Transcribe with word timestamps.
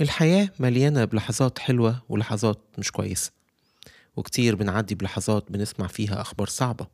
الحياة 0.00 0.48
مليانة 0.58 1.04
بلحظات 1.04 1.58
حلوة 1.58 2.02
ولحظات 2.08 2.58
مش 2.78 2.90
كويسة 2.92 3.32
وكتير 4.16 4.54
بنعدي 4.54 4.94
بلحظات 4.94 5.52
بنسمع 5.52 5.86
فيها 5.86 6.20
أخبار 6.20 6.48
صعبة. 6.48 6.86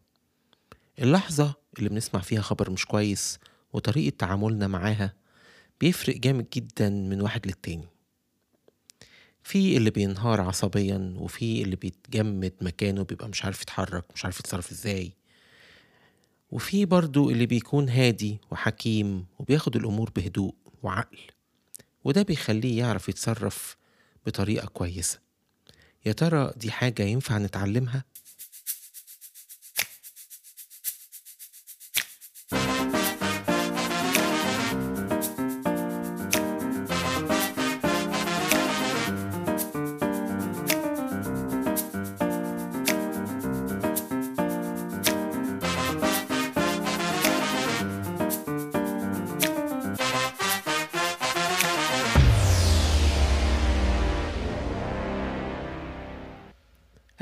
اللحظة 0.98 1.54
اللي 1.78 1.88
بنسمع 1.88 2.20
فيها 2.20 2.40
خبر 2.40 2.70
مش 2.70 2.86
كويس 2.86 3.38
وطريقة 3.72 4.16
تعاملنا 4.18 4.66
معاها 4.66 5.14
بيفرق 5.80 6.16
جامد 6.16 6.46
جدا 6.54 6.90
من 6.90 7.20
واحد 7.20 7.46
للتاني. 7.46 7.88
في 9.42 9.76
اللي 9.76 9.90
بينهار 9.90 10.40
عصبيا 10.40 11.14
وفي 11.18 11.62
اللي 11.62 11.76
بيتجمد 11.76 12.52
مكانه 12.60 13.02
بيبقى 13.04 13.28
مش 13.28 13.44
عارف 13.44 13.62
يتحرك 13.62 14.04
مش 14.14 14.24
عارف 14.24 14.40
يتصرف 14.40 14.70
إزاي. 14.70 15.12
وفي 16.50 16.84
برضو 16.84 17.30
اللي 17.30 17.46
بيكون 17.46 17.88
هادي 17.88 18.40
وحكيم 18.50 19.26
وبياخد 19.38 19.76
الأمور 19.76 20.10
بهدوء 20.16 20.54
وعقل. 20.82 21.18
وده 22.04 22.22
بيخليه 22.22 22.78
يعرف 22.78 23.08
يتصرف 23.08 23.76
بطريقة 24.26 24.66
كويسة 24.66 25.18
يا 26.06 26.12
ترى 26.12 26.52
دي 26.56 26.70
حاجة 26.70 27.02
ينفع 27.02 27.38
نتعلمها؟ 27.38 28.04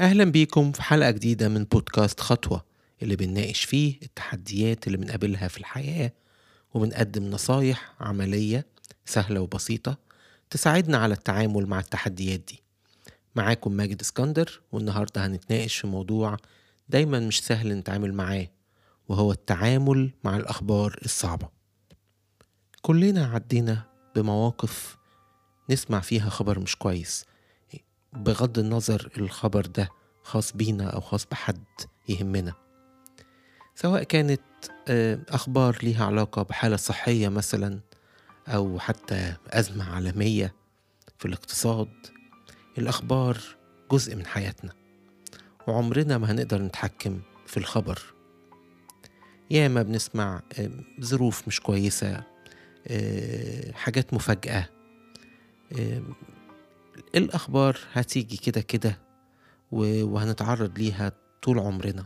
أهلا 0.09 0.25
بيكم 0.25 0.73
في 0.73 0.83
حلقة 0.83 1.11
جديدة 1.11 1.49
من 1.49 1.65
بودكاست 1.65 2.21
خطوة 2.21 2.65
اللي 3.03 3.17
بنناقش 3.17 3.65
فيه 3.65 3.99
التحديات 4.03 4.87
اللي 4.87 4.99
بنقابلها 4.99 5.49
في 5.49 5.59
الحياة 5.59 6.13
وبنقدم 6.75 7.31
نصايح 7.31 7.95
عملية 8.01 8.67
سهلة 9.05 9.41
وبسيطة 9.41 9.99
تساعدنا 10.51 10.99
على 10.99 11.15
التعامل 11.15 11.67
مع 11.67 11.79
التحديات 11.81 12.41
دي. 12.41 12.63
معاكم 13.37 13.73
ماجد 13.73 14.01
اسكندر 14.01 14.61
والنهاردة 14.73 15.27
هنتناقش 15.27 15.77
في 15.77 15.87
موضوع 15.87 16.37
دايما 16.89 17.21
مش 17.21 17.41
سهل 17.41 17.73
نتعامل 17.73 18.15
معاه 18.15 18.49
وهو 19.09 19.33
التعامل 19.33 20.11
مع 20.25 20.37
الأخبار 20.37 20.99
الصعبة. 21.05 21.49
كلنا 22.83 23.27
عدينا 23.27 23.83
بمواقف 24.17 24.97
نسمع 25.71 26.01
فيها 26.01 26.31
خبر 26.31 26.59
مش 26.59 26.77
كويس 26.77 27.25
بغض 28.13 28.59
النظر 28.59 29.11
الخبر 29.19 29.67
ده 29.67 29.98
خاص 30.29 30.53
بينا 30.53 30.91
أو 30.91 31.01
خاص 31.01 31.27
بحد 31.27 31.65
يهمنا. 32.09 32.53
سواء 33.75 34.03
كانت 34.03 34.41
آه، 34.89 35.19
أخبار 35.29 35.79
ليها 35.83 36.05
علاقة 36.07 36.43
بحالة 36.43 36.77
صحية 36.77 37.29
مثلا 37.29 37.81
أو 38.49 38.79
حتى 38.79 39.35
أزمة 39.51 39.95
عالمية 39.95 40.55
في 41.19 41.27
الاقتصاد 41.29 41.89
الأخبار 42.79 43.39
جزء 43.91 44.17
من 44.17 44.27
حياتنا 44.27 44.73
وعمرنا 45.67 46.19
ما 46.19 46.31
هنقدر 46.31 46.63
نتحكم 46.63 47.21
في 47.47 47.57
الخبر. 47.57 48.03
ياما 49.51 49.83
بنسمع 49.83 50.43
آه، 50.59 50.71
ظروف 51.01 51.49
مش 51.49 51.61
كويسة 51.61 52.23
آه، 52.87 53.73
حاجات 53.73 54.15
مفاجأة 54.15 54.69
الأخبار 57.15 57.79
هتيجي 57.93 58.37
كده 58.37 58.61
كده 58.61 59.08
وهنتعرض 59.73 60.79
ليها 60.79 61.13
طول 61.43 61.59
عمرنا. 61.59 62.05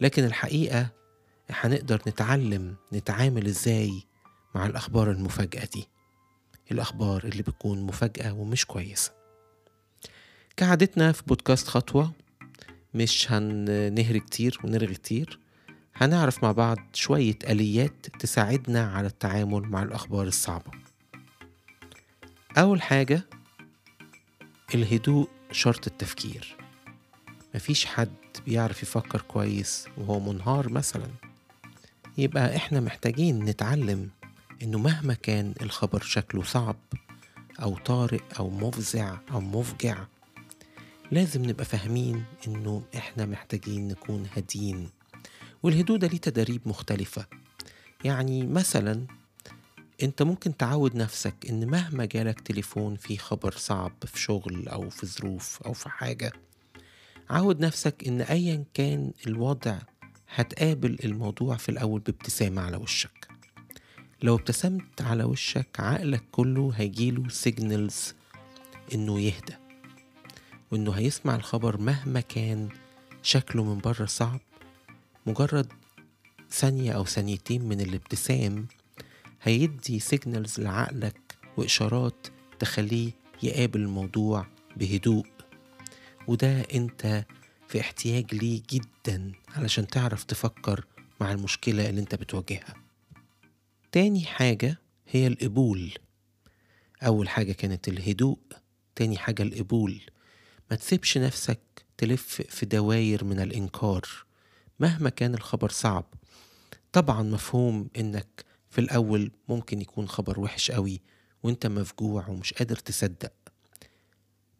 لكن 0.00 0.24
الحقيقة 0.24 0.88
هنقدر 1.50 2.02
نتعلم 2.06 2.76
نتعامل 2.92 3.46
إزاي 3.46 4.02
مع 4.54 4.66
الأخبار 4.66 5.10
المفاجئة 5.10 5.66
دي. 5.66 5.88
الأخبار 6.72 7.24
اللي 7.24 7.42
بتكون 7.42 7.80
مفاجأة 7.82 8.32
ومش 8.32 8.66
كويسة. 8.66 9.12
كعادتنا 10.56 11.12
في 11.12 11.22
بودكاست 11.26 11.68
خطوة 11.68 12.12
مش 12.94 13.32
هنهري 13.32 14.20
كتير 14.20 14.60
ونرغي 14.64 14.94
كتير. 14.94 15.38
هنعرف 15.94 16.42
مع 16.42 16.52
بعض 16.52 16.76
شوية 16.92 17.38
آليات 17.48 18.06
تساعدنا 18.20 18.92
على 18.92 19.06
التعامل 19.06 19.62
مع 19.62 19.82
الأخبار 19.82 20.26
الصعبة. 20.26 20.70
أول 22.58 22.82
حاجة 22.82 23.22
الهدوء 24.74 25.28
شرط 25.52 25.86
التفكير. 25.86 26.56
مفيش 27.54 27.86
حد 27.86 28.14
بيعرف 28.46 28.82
يفكر 28.82 29.20
كويس 29.20 29.86
وهو 29.98 30.20
منهار 30.20 30.72
مثلا. 30.72 31.08
يبقى 32.18 32.56
إحنا 32.56 32.80
محتاجين 32.80 33.44
نتعلم 33.44 34.10
إنه 34.62 34.78
مهما 34.78 35.14
كان 35.14 35.54
الخبر 35.62 36.02
شكله 36.02 36.42
صعب 36.42 36.76
أو 37.62 37.78
طارئ 37.78 38.20
أو 38.38 38.50
مفزع 38.50 39.18
أو 39.30 39.40
مفجع 39.40 39.98
لازم 41.12 41.44
نبقى 41.44 41.64
فاهمين 41.64 42.24
إنه 42.46 42.82
إحنا 42.96 43.26
محتاجين 43.26 43.88
نكون 43.88 44.26
هادين. 44.36 44.90
والهدوء 45.62 45.98
ده 45.98 46.06
ليه 46.06 46.18
تدريب 46.18 46.60
مختلفة. 46.66 47.26
يعني 48.04 48.46
مثلا 48.46 49.06
أنت 50.02 50.22
ممكن 50.22 50.56
تعود 50.56 50.96
نفسك 50.96 51.34
إن 51.50 51.66
مهما 51.70 52.04
جالك 52.04 52.40
تليفون 52.40 52.96
فيه 52.96 53.18
خبر 53.18 53.52
صعب 53.56 53.92
في 54.06 54.20
شغل 54.20 54.68
أو 54.68 54.90
في 54.90 55.06
ظروف 55.06 55.62
أو 55.62 55.72
في 55.72 55.88
حاجة 55.88 56.32
عود 57.30 57.60
نفسك 57.60 58.08
إن 58.08 58.20
ايا 58.20 58.64
كان 58.74 59.12
الوضع 59.26 59.78
هتقابل 60.34 60.96
الموضوع 61.04 61.56
في 61.56 61.68
الأول 61.68 62.00
بابتسامة 62.00 62.62
على 62.62 62.76
وشك. 62.76 63.28
لو 64.22 64.34
ابتسمت 64.34 65.02
على 65.02 65.24
وشك 65.24 65.80
عقلك 65.80 66.22
كله 66.32 66.72
هيجيله 66.76 67.28
سيجنالز 67.28 68.14
إنه 68.94 69.20
يهدى 69.20 69.54
وإنه 70.70 70.92
هيسمع 70.92 71.34
الخبر 71.34 71.80
مهما 71.80 72.20
كان 72.20 72.68
شكله 73.22 73.64
من 73.64 73.78
بره 73.78 74.06
صعب. 74.06 74.40
مجرد 75.26 75.72
ثانية 76.50 76.92
أو 76.92 77.04
ثانيتين 77.04 77.68
من 77.68 77.80
الابتسام 77.80 78.66
هيدي 79.42 79.98
سيجنالز 80.00 80.60
لعقلك 80.60 81.36
وإشارات 81.56 82.26
تخليه 82.58 83.10
يقابل 83.42 83.80
الموضوع 83.80 84.46
بهدوء. 84.76 85.26
وده 86.28 86.60
أنت 86.74 87.24
في 87.68 87.80
احتياج 87.80 88.34
ليه 88.34 88.62
جدا 88.70 89.32
علشان 89.48 89.86
تعرف 89.86 90.24
تفكر 90.24 90.86
مع 91.20 91.32
المشكلة 91.32 91.88
اللي 91.88 92.00
أنت 92.00 92.14
بتواجهها. 92.14 92.74
تاني 93.92 94.24
حاجة 94.24 94.78
هي 95.08 95.26
القبول. 95.26 95.92
أول 97.02 97.28
حاجة 97.28 97.52
كانت 97.52 97.88
الهدوء 97.88 98.38
تاني 98.96 99.18
حاجة 99.18 99.42
القبول. 99.42 100.00
ما 100.70 100.76
تسيبش 100.76 101.18
نفسك 101.18 101.60
تلف 101.98 102.42
في 102.48 102.66
دواير 102.66 103.24
من 103.24 103.40
الإنكار 103.40 104.08
مهما 104.80 105.10
كان 105.10 105.34
الخبر 105.34 105.70
صعب. 105.70 106.04
طبعا 106.92 107.22
مفهوم 107.22 107.88
إنك 107.98 108.44
في 108.70 108.80
الأول 108.80 109.30
ممكن 109.48 109.80
يكون 109.80 110.08
خبر 110.08 110.40
وحش 110.40 110.70
قوي 110.70 111.00
وأنت 111.42 111.66
مفجوع 111.66 112.28
ومش 112.28 112.52
قادر 112.52 112.76
تصدق. 112.76 113.32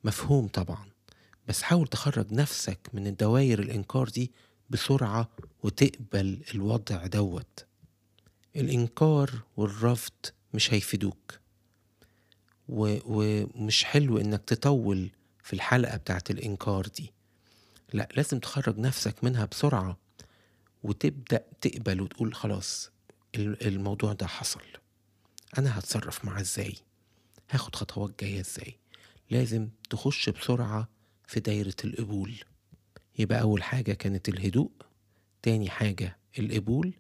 مفهوم 0.04 0.48
طبعا. 0.48 0.87
بس 1.50 1.62
حاول 1.62 1.86
تخرج 1.86 2.32
نفسك 2.32 2.78
من 2.92 3.06
الدوائر 3.06 3.58
الإنكار 3.58 4.08
دي 4.08 4.32
بسرعة 4.70 5.28
وتقبل 5.62 6.42
الوضع 6.54 7.06
دوت. 7.06 7.64
الإنكار 8.56 9.30
والرفض 9.56 10.12
مش 10.54 10.74
هيفيدوك. 10.74 11.38
ومش 12.68 13.84
حلو 13.84 14.18
إنك 14.18 14.44
تطول 14.44 15.10
في 15.42 15.52
الحلقة 15.52 15.97
بتاعت 15.97 16.30
الإنكار 16.30 16.86
دي. 16.86 17.12
لا 17.92 18.08
لازم 18.16 18.38
تخرج 18.38 18.78
نفسك 18.78 19.24
منها 19.24 19.44
بسرعة 19.44 19.96
وتبدأ 20.82 21.44
تقبل 21.60 22.00
وتقول 22.00 22.34
خلاص 22.34 22.91
ال- 23.34 23.66
الموضوع 23.66 24.12
ده 24.12 24.26
حصل. 24.26 24.62
أنا 25.58 25.78
هتصرف 25.78 26.24
معاه 26.24 26.41
إزاي؟ 26.41 26.74
هاخد 27.50 27.76
خطوات 27.76 28.20
جاية 28.20 28.41
إزاي؟ 28.41 28.76
لازم 29.30 29.68
تخش 29.91 30.28
بسرعة 30.28 30.99
في 31.30 31.41
دايرة 31.41 31.74
القبول. 31.84 32.34
يبقى 33.18 33.41
أول 33.41 33.62
حاجة 33.62 33.92
كانت 33.92 34.28
الهدوء 34.28 34.71
تاني 35.42 35.71
حاجة 35.71 36.16
القبول 36.38 36.92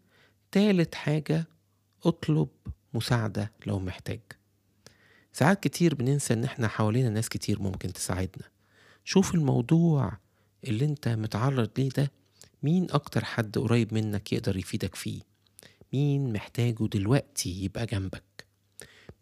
تالت 0.52 0.94
حاجة 0.94 1.46
اطلب 2.04 2.48
مساعدة 2.94 3.52
لو 3.66 3.78
محتاج. 3.78 4.20
ساعات 5.32 5.62
كتير 5.62 5.94
بننسى 5.94 6.34
إن 6.34 6.44
إحنا 6.44 6.68
حوالينا 6.68 7.08
ناس 7.08 7.28
كتير 7.28 7.62
ممكن 7.62 7.92
تساعدنا. 7.92 8.44
شوف 9.04 9.34
الموضوع 9.34 10.12
اللي 10.64 10.84
أنت 10.84 11.08
متعرض 11.08 11.70
ليه 11.78 11.88
ده 11.88 12.10
مين 12.62 12.86
أكتر 12.90 13.24
حد 13.24 13.58
قريب 13.58 13.94
منك 13.94 14.32
يقدر 14.32 14.56
يفيدك 14.56 14.94
فيه؟ 14.94 15.20
مين 15.92 16.32
محتاجه 16.32 16.86
دلوقتي 16.92 17.64
يبقى 17.64 17.86
جنبك؟ 17.86 18.46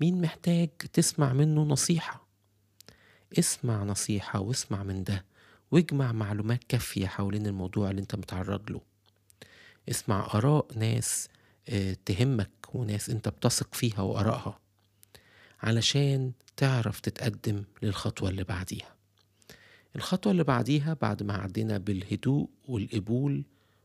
مين 0.01 0.21
محتاج 0.21 0.69
تسمع 0.69 1.33
منه 1.33 1.63
نصيحة؟ 1.63 2.28
اسمع 3.39 3.85
نصيحة 3.85 4.41
واسمع 4.41 4.83
من 4.83 5.05
ده 5.05 5.25
واجمع 5.71 6.13
معلومات 6.13 6.65
كافية 6.65 7.07
حوالين 7.07 7.47
الموضوع 7.47 7.91
اللي 7.91 8.01
انت 8.01 8.15
متعرض 8.15 8.71
له. 8.71 8.81
اسمع 9.89 10.27
آراء 10.35 10.67
ناس 10.77 11.29
آه، 11.69 11.97
تهمك 12.07 12.51
وناس 12.75 13.11
انت 13.11 13.29
بتثق 13.29 13.75
فيها 13.75 14.01
وآرائها 14.01 14.59
علشان 15.63 16.33
تعرف 16.57 17.01
تتقدم 17.01 17.65
للخطوة 17.83 18.29
اللي 18.31 18.45
بعديها. 18.45 18.95
الخطوة 19.97 20.33
اللي 20.33 20.45
بعديها 20.45 20.97
بعد 21.03 21.23
ما 21.23 21.35
عدينا 21.35 21.79
بالهدوء 21.79 22.49
والقبول 22.69 23.45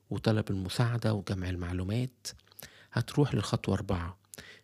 وطلب 0.09 0.49
المساعدة 0.49 1.13
وجمع 1.13 1.49
المعلومات 1.49 2.27
هتروح 2.93 3.35
للخطوة 3.35 3.75
أربعة. 3.75 4.17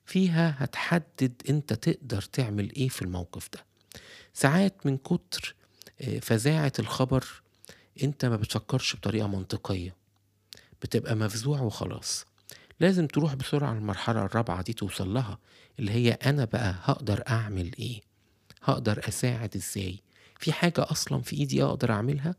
فيها 0.05 0.55
هتحدد 0.63 1.41
انت 1.49 1.73
تقدر 1.73 2.21
تعمل 2.21 2.75
إيه 2.75 2.89
في 2.89 3.01
الموقف 3.01 3.49
ده. 3.53 3.68
ساعات 4.33 4.85
من 4.85 4.97
كتر 4.97 5.55
آه، 6.01 6.19
فزاعة 6.19 6.73
الخبر 6.79 7.25
انت 8.03 8.25
ما 8.25 8.35
بتفكرش 8.35 8.95
بطريقة 8.95 9.27
منطقية. 9.27 9.95
بتبقى 10.81 11.15
مفزوع 11.15 11.61
وخلاص. 11.61 12.25
لازم 12.79 13.07
تروح 13.07 13.33
بسرعة 13.33 13.71
المرحلة 13.73 14.25
الرابعة 14.25 14.61
دي 14.61 14.73
توصل 14.73 15.13
لها 15.13 15.37
اللي 15.79 15.91
هي 15.91 16.11
أنا 16.11 16.45
بقى 16.45 16.75
هقدر 16.83 17.23
أعمل 17.27 17.71
إيه؟ 17.79 18.01
هقدر 18.63 19.07
أساعد 19.07 19.55
إزاي؟ 19.55 19.99
في 20.39 20.51
حاجة 20.53 20.91
أصلا 20.91 21.21
في 21.21 21.35
إيدي 21.35 21.63
أقدر 21.63 21.91
أعملها؟ 21.91 22.35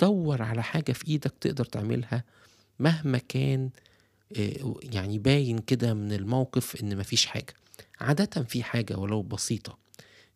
دور 0.00 0.42
على 0.42 0.62
حاجة 0.62 0.92
في 0.92 1.08
إيدك 1.08 1.34
تقدر 1.40 1.64
تعملها 1.64 2.24
مهما 2.78 3.18
كان 3.18 3.70
آه، 4.36 4.74
يعني 4.82 5.18
باين 5.18 5.58
كده 5.58 5.94
من 5.94 6.12
الموقف 6.12 6.82
إن 6.82 6.96
مفيش 6.98 7.26
حاجة. 7.26 7.54
عادة 8.00 8.42
في 8.42 8.62
حاجة 8.62 8.96
ولو 8.96 9.22
بسيطة 9.22 9.78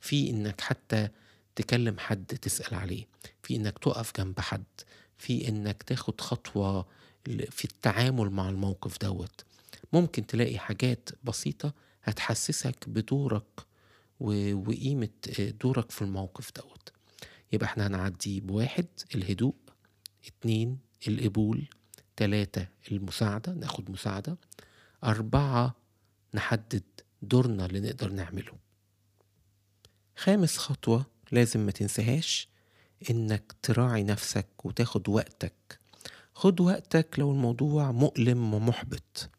في 0.01 0.31
إنك 0.31 0.61
حتى 0.61 1.09
تكلم 1.57 1.99
حد 1.99 2.25
تسأل 2.27 2.75
عليه 2.75 3.07
في 3.43 3.57
إنك 3.57 3.79
تقف 3.79 4.13
جنب 4.17 4.41
حد 4.41 4.65
في 5.19 5.49
إنك 5.49 5.83
تاخد 5.83 6.21
خطوة 6.21 6.87
في 7.51 7.65
التعامل 7.65 8.31
مع 8.31 8.49
الموقف 8.49 8.99
دوت. 8.99 9.45
ممكن 9.93 10.27
تلاقي 10.27 10.59
حاجات 10.59 11.09
بسيطة 11.25 11.73
هتحسسك 12.03 12.89
بدورك 12.89 13.61
وقيمة 14.21 15.09
دورك 15.39 15.91
في 15.91 16.03
الموقف 16.03 16.51
دوت. 16.57 16.93
يبقى 17.53 17.67
إحنا 17.67 17.87
هنعدي 17.87 18.41
بواحد 18.41 18.87
الهدوء 19.15 19.55
اتنين 20.27 20.79
القبول 21.09 21.69
تلاتة 22.17 22.67
المساعدة 22.93 23.53
ناخد 23.53 23.91
مساعدة 23.91 24.37
أربعة 25.05 25.75
نحدد 26.35 26.83
دورنا 27.23 27.67
اللي 27.67 27.81
نقدر 27.81 28.11
نعمله. 28.13 28.53
خامس 30.21 30.59
خطوة 30.59 31.07
لازم 31.33 31.61
ما 31.61 31.71
تنساهاش 31.71 32.49
إنك 33.11 33.55
تراعي 33.63 34.03
نفسك 34.03 34.47
وتاخد 34.65 35.09
وقتك. 35.09 35.79
خد 36.35 36.61
وقتك 36.61 37.15
لو 37.19 37.31
الموضوع 37.31 37.93
مؤلم 37.93 38.55
ومحبط. 38.55 39.31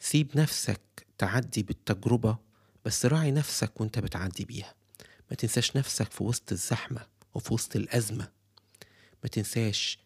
سيب 0.00 0.38
نفسك 0.38 0.80
تعدي 1.18 1.62
بالتجربة 1.62 2.38
بس 2.84 3.06
راعي 3.06 3.30
نفسك 3.30 3.80
وأنت 3.80 3.98
بتعدي 3.98 4.44
بيها. 4.44 4.74
ما 5.30 5.36
تنساش 5.36 5.76
نفسك 5.76 6.12
في 6.12 6.24
وسط 6.24 6.52
الزحمة 6.52 7.06
وفي 7.34 7.54
وسط 7.54 7.76
الأزمة. 7.76 8.28
ما 9.22 9.28
تنساش 9.28 9.98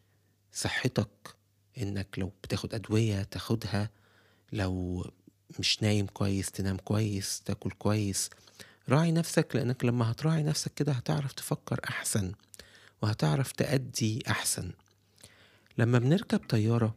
صحتك 0.53 1.37
إنك 1.79 2.19
لو 2.19 2.33
بتاخد 2.43 2.75
أدوية 2.75 3.23
تاخدها 3.23 3.91
لو 4.53 5.05
مش 5.59 5.83
نايم 5.83 6.07
كويس 6.07 6.51
تنام 6.51 6.77
كويس 6.77 7.41
تاكل 7.41 7.71
كويس. 7.71 8.31
راعي 8.89 9.13
نفسك 9.13 9.49
لأنك 9.57 9.85
لما 9.85 10.11
هتراعي 10.11 10.43
نفسك 10.43 10.75
كده 10.75 10.93
هتعرف 10.93 11.33
تفكر 11.33 11.81
أحسن 11.89 12.33
وهتعرف 13.03 13.53
تأدي 13.53 14.23
أحسن. 14.29 14.71
لما 15.79 15.99
بنركب 15.99 16.39
طيارة 16.49 16.95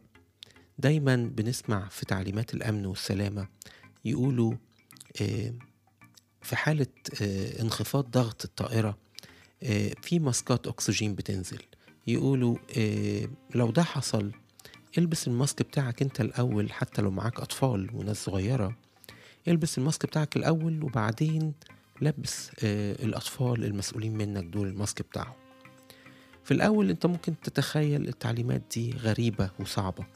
دايما 0.78 1.16
بنسمع 1.16 1.88
في 1.88 2.06
تعليمات 2.06 2.54
الأمن 2.54 2.86
والسلامة 2.86 3.48
يقولوا 4.04 4.54
آه، 5.22 5.54
في 6.42 6.56
حالة 6.56 6.86
آه، 7.22 7.62
انخفاض 7.62 8.10
ضغط 8.10 8.44
الطائرة 8.44 8.98
آه، 9.62 9.92
في 10.02 10.18
ماسكات 10.18 10.66
أكسجين 10.66 11.14
بتنزل. 11.14 11.62
يقولوا 12.06 12.56
لو 13.54 13.70
ده 13.70 13.82
حصل 13.82 14.32
البس 14.98 15.28
الماسك 15.28 15.62
بتاعك 15.62 16.02
أنت 16.02 16.20
الأول 16.20 16.72
حتى 16.72 17.02
لو 17.02 17.10
معاك 17.10 17.40
أطفال 17.40 17.90
وناس 17.94 18.24
صغيرة 18.24 18.76
البس 19.48 19.78
الماسك 19.78 20.06
بتاعك 20.06 20.36
الأول 20.36 20.82
وبعدين 20.84 21.52
لبس 22.00 22.50
الأطفال 22.62 23.64
المسؤولين 23.64 24.16
منك 24.18 24.44
دول 24.44 24.68
الماسك 24.68 25.02
بتاعهم. 25.02 25.34
في 26.44 26.54
الأول 26.54 26.90
أنت 26.90 27.06
ممكن 27.06 27.34
تتخيل 27.40 28.08
التعليمات 28.08 28.62
دي 28.74 28.92
غريبة 28.92 29.50
وصعبة. 29.60 30.06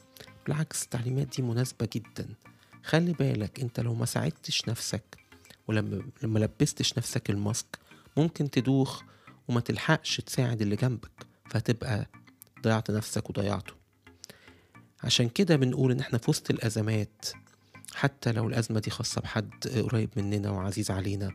بالعكس 0.45 0.83
التعليمات 0.83 1.27
دي 1.27 1.41
مناسبة 1.41 1.89
جدا. 1.95 2.27
خلي 2.83 3.13
بالك 3.13 3.59
أنت 3.59 3.79
لو 3.79 3.93
ما 3.93 4.05
ساعدتش 4.05 4.67
نفسك 4.69 5.17
ولما 5.67 6.03
لما 6.23 6.39
لبستش 6.39 6.97
نفسك 6.97 7.29
الماسك 7.29 7.79
ممكن 8.17 8.49
تدوخ 8.49 9.01
وما 9.47 9.59
تلحقش 9.59 10.17
تساعد 10.17 10.61
اللي 10.61 10.75
جنبك 10.75 11.11
فهتبقى 11.49 12.09
ضيعت 12.63 12.91
نفسك 12.91 13.29
وضيعته. 13.29 13.73
عشان 15.03 15.29
كده 15.29 15.55
بنقول 15.55 15.91
إن 15.91 15.99
إحنا 15.99 16.17
في 16.17 16.29
وسط 16.31 16.51
الأزمات 16.51 17.25
حتى 17.95 18.31
لو 18.31 18.47
الأزمة 18.47 18.79
دي 18.79 18.89
خاصة 18.89 19.21
بحد 19.21 19.67
قريب 19.67 20.09
مننا 20.17 20.49
وعزيز 20.51 20.91
علينا 20.91 21.31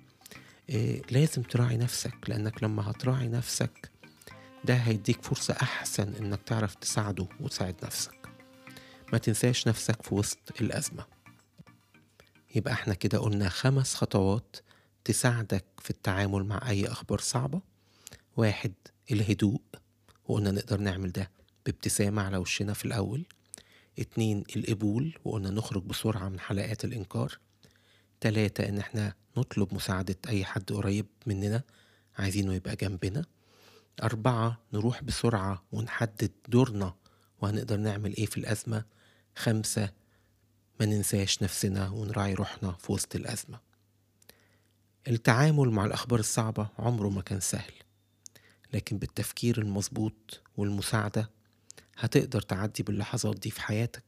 لازم 1.10 1.42
تراعي 1.42 1.76
نفسك 1.76 2.14
لأنك 2.28 2.62
لما 2.62 2.90
هتراعي 2.90 3.28
نفسك 3.28 3.90
ده 4.64 4.74
هيديك 4.74 5.22
فرصة 5.22 5.54
أحسن 5.62 6.14
إنك 6.14 6.42
تعرف 6.42 6.74
تساعده 6.74 7.28
وتساعد 7.40 7.76
نفسك. 7.84 8.28
ما 9.12 9.18
تنساش 9.18 9.68
نفسك 9.68 10.02
في 10.02 10.14
وسط 10.14 10.38
الأزمة. 10.60 11.06
يبقى 12.54 12.72
إحنا 12.72 12.94
كده 12.94 13.18
قلنا 13.18 13.48
خمس 13.48 13.94
خطوات 13.94 14.56
تساعدك 15.04 15.64
في 15.78 15.90
التعامل 15.90 16.44
مع 16.44 16.68
أي 16.70 16.86
أخبار 16.86 17.18
صعبة. 17.20 17.60
واحد 18.36 18.72
الهدوء 19.10 19.60
وقلنا 20.28 20.50
نقدر 20.50 20.80
نعمل 20.80 21.12
ده 21.12 21.30
بابتسامة 21.66 22.22
على 22.22 22.36
وشنا 22.36 22.72
في 22.72 22.84
الأول. 22.84 23.24
اتنين 23.98 24.44
القبول 24.56 25.18
وقلنا 25.24 25.50
نخرج 25.50 25.82
بسرعة 25.82 26.28
من 26.28 26.40
حلقات 26.40 26.84
الإنكار. 26.84 27.38
تلاتة 28.20 28.68
إن 28.68 28.78
إحنا 28.78 29.14
نطلب 29.36 29.74
مساعدة 29.74 30.16
أي 30.28 30.44
حد 30.44 30.72
قريب 30.72 31.06
مننا 31.26 31.62
عايزينه 32.18 32.54
يبقى 32.54 32.76
جنبنا. 32.76 33.24
أربعة 34.02 34.58
نروح 34.72 35.02
بسرعة 35.02 35.64
ونحدد 35.72 36.30
دورنا 36.48 36.94
وهنقدر 37.40 37.76
نعمل 37.76 38.16
إيه 38.16 38.26
في 38.26 38.36
الأزمة. 38.36 38.84
خمسة 39.36 39.92
ما 40.80 40.86
ننساش 40.86 41.42
نفسنا 41.42 41.88
ونراعي 41.88 42.34
روحنا 42.34 42.72
في 42.72 42.92
وسط 42.92 43.16
الأزمة. 43.16 43.60
التعامل 45.08 45.70
مع 45.70 45.84
الأخبار 45.84 46.20
الصعبة 46.20 46.68
عمره 46.78 47.08
ما 47.08 47.22
كان 47.22 47.40
سهل 47.40 47.72
لكن 48.72 48.98
بالتفكير 48.98 49.58
المظبوط 49.58 50.40
والمساعدة 50.56 51.30
هتقدر 51.98 52.42
تعدي 52.42 52.82
باللحظات 52.82 53.38
دي 53.38 53.50
في 53.50 53.60
حياتك. 53.60 54.02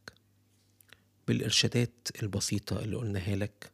بالإرشادات 1.28 2.08
البسيطة 2.22 2.80
اللي 2.80 2.96
قلناها 2.96 3.36
لك 3.36 3.70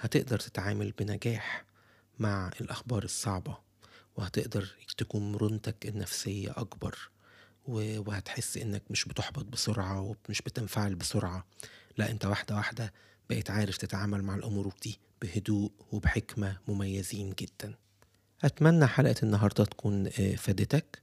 هتقدر 0.00 0.38
تتعامل 0.38 0.92
بنجاح 0.98 1.64
مع 2.18 2.50
الأخبار 2.60 3.04
الصعبة 3.04 3.56
وهتقدر 4.16 4.68
تكون 4.98 5.32
مرونتك 5.32 5.86
النفسية 5.86 6.50
أكبر 6.56 6.98
وهتحس 7.68 8.56
إنك 8.56 8.82
مش 8.90 9.04
بتحبط 9.04 9.44
بسرعة 9.44 10.00
ومش 10.00 10.42
بتنفعل 10.42 10.94
بسرعة. 10.94 11.46
لا 11.96 12.10
أنت 12.10 12.24
واحدة 12.26 12.56
واحدة 12.56 12.92
بقيت 13.30 13.50
عارف 13.50 13.76
تتعامل 13.76 14.22
مع 14.22 14.34
الأمور 14.34 14.72
دي 14.82 14.98
بهدوء 15.22 15.70
وبحكمة 15.92 16.56
مميزين 16.68 17.34
جدا. 17.38 17.74
أتمنى 18.44 18.86
حلقة 18.86 19.14
النهاردة 19.22 19.64
تكون 19.64 20.06
آه، 20.06 20.34
فادتك. 20.36 21.02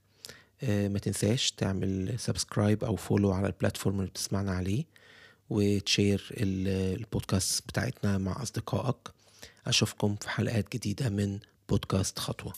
آه، 0.62 0.88
ما 0.88 0.98
تنساش 0.98 1.50
تعمل 1.50 2.14
subscribe 2.18 2.84
أو 2.84 2.96
follow 2.96 3.32
على 3.32 3.46
ال 3.46 3.52
platform 3.52 3.98
اللي 3.98 4.10
بتسمعنا 4.10 4.52
عليه. 4.52 4.84
وتشير 5.50 6.28
البودكاست 6.36 7.68
بتاعتنا 7.68 8.18
مع 8.18 8.42
أصدقائك. 8.42 8.96
أشوفكم 9.66 10.16
في 10.16 10.30
حلقات 10.30 10.72
جديدة 10.72 11.08
من 11.08 11.38
بودكاست 11.68 12.18
خطوة. 12.18 12.52